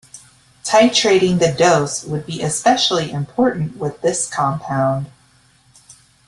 [0.63, 5.11] Titrating the dose would be especially important with this compound.